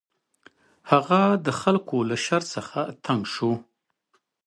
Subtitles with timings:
[0.91, 3.51] هغه د خلکو له شر څخه تنګ شو.